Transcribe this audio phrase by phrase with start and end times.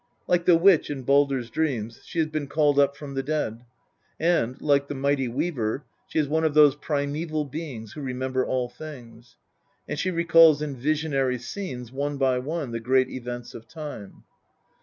[0.27, 3.63] Like the witch in Baldr's Dreams, she has been called up from the dead,
[4.19, 8.67] and, like the Mighty Weaver, she is one of those primaeval beings who remember all
[8.67, 9.35] things;
[9.87, 14.23] and she recalls in visionary scenes, one by one, the great events of time.